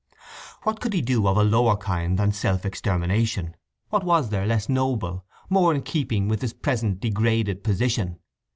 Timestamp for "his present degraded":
6.41-7.63